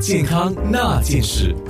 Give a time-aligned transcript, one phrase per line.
[0.00, 1.54] 健康那件事。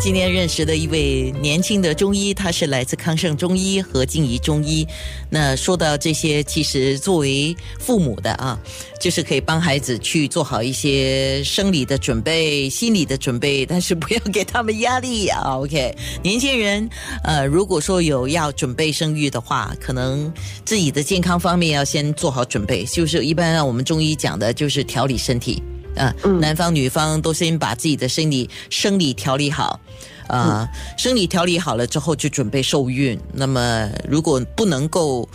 [0.00, 4.86] 今天认识的一位年轻的中医，他是来自康盛中医和静怡中医。
[5.28, 8.56] 那说到这些，其实作为父母的啊，
[9.00, 15.58] 就是可以帮孩子去做好一些生理的准备、心理的准备， 但是不要给他们压力啊。
[15.58, 15.92] OK，
[16.22, 16.88] 年轻人，
[17.24, 20.32] 呃，如果说有要准备生育的话，可能
[20.64, 25.60] 自己的健康方面要先做好准备，就是一般让我们中医讲的就是调理身体。
[25.98, 29.80] 啊，男方女方都先把自己的生理生理调理好，
[30.28, 33.18] 啊，生理调理好了之后就准备受孕。
[33.32, 35.28] 那么如果不能够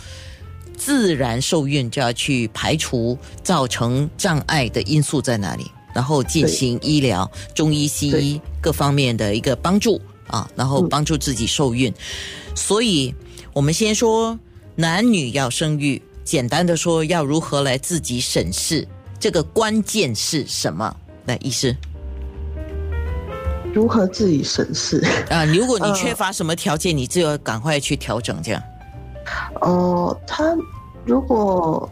[0.76, 11.92] 自然受孕，就要去排除造成障碍的因素在哪里，然后进行医疗、中医、西医各方面的一个帮助啊，然后帮助自己受孕。
[12.56, 13.14] 所以，
[13.52, 14.38] 我们先说
[14.74, 18.86] 男女要生育，简单的说，要如何来自己审视。
[19.24, 20.94] 这个关键是什么？
[21.24, 21.74] 来，医师，
[23.72, 25.46] 如何自己审视啊？
[25.46, 28.38] 如果你缺乏什么条件，你就要赶快去调整。
[28.42, 28.62] 这样
[29.62, 30.54] 哦，他
[31.06, 31.90] 如果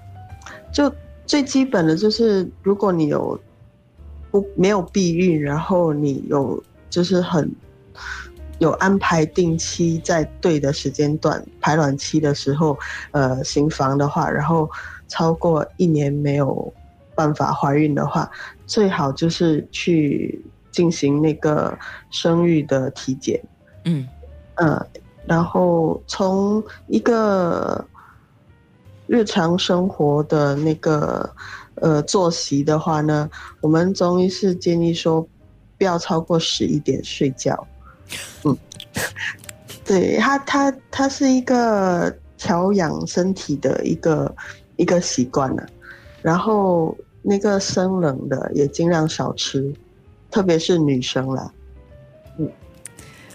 [0.70, 0.94] 就
[1.25, 3.41] 最基本的就是，如果你有
[4.30, 7.50] 不没有避孕，然后你有就是很
[8.58, 12.78] 有安排定期在对的时间段排卵期的时候，
[13.12, 14.70] 呃，行房的话，然后
[15.08, 16.70] 超过一年没有。
[17.14, 18.30] 办法怀孕的话，
[18.66, 21.78] 最好就是去进行那个
[22.10, 23.42] 生育的体检。
[23.84, 24.06] 嗯
[24.54, 24.86] 呃，
[25.27, 27.84] 然后从一个
[29.06, 31.28] 日常生活的那个
[31.77, 33.28] 呃作息的话呢，
[33.60, 35.26] 我们中医是建议说
[35.78, 37.66] 不要超过十一点睡觉。
[38.44, 38.56] 嗯，
[39.84, 44.34] 对他，他他是一个调养身体的一个
[44.76, 45.66] 一个习惯了。
[46.23, 49.73] 然后那个生冷的也尽量少吃，
[50.31, 51.53] 特别是女生了。
[52.38, 52.49] 嗯，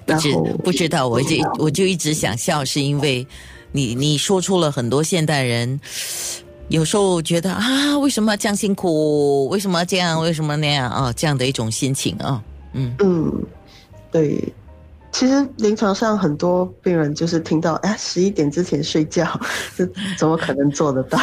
[0.06, 0.34] 不知
[0.64, 3.28] 不知道，我就我就一直想笑，是因为
[3.72, 5.80] 你你说出了很多现代人
[6.70, 9.48] 有时候觉得啊，为什么这样辛苦？
[9.50, 10.22] 为什么这样？
[10.22, 11.14] 为什么那样啊？
[11.14, 12.44] 这样的一种心情啊。
[12.74, 13.44] 嗯嗯，
[14.12, 14.42] 对。
[15.18, 19.28] 其实临床上很多病人就是听到哎十一点之前睡觉，
[19.76, 19.84] 这
[20.16, 21.18] 怎么可能做得到？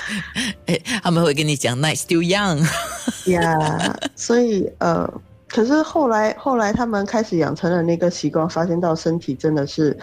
[0.64, 2.66] 哎，他们会跟你讲 night still young，
[3.30, 5.06] 呀， 所以呃，
[5.48, 9.94] 可是后来后来他们开始养成了那个习惯，发现到身体真的是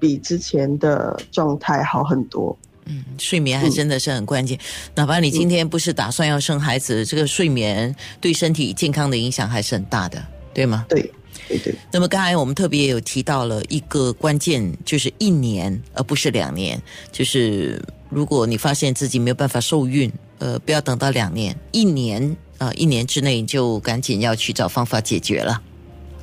[0.00, 2.58] 比之前的状态好很多。
[2.86, 4.58] 嗯，睡眠还真的是很关键，
[4.96, 10.20] 哪怕你今天不是打算要生孩子，这个睡眠对身体健康的影响还是很大的，
[10.52, 10.84] 对吗？
[10.88, 11.08] 对。
[11.50, 16.80] 对对，那么刚才我们特别有提到了一个关键，就是一年而不是两年。
[17.10, 25.60] 就是如果你发现自己没有办法受孕，呃，不要等到两年，一年啊，一年之内就赶紧要去找方法解决了，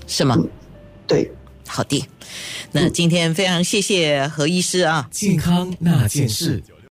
[0.08, 0.38] 是吗？
[1.06, 1.30] 对，
[1.68, 2.08] 好的。
[2.72, 6.64] 那今天非常谢谢何医师啊，健康那件事。